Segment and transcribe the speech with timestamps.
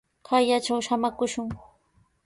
[0.29, 1.47] Kayllatraw samakushun.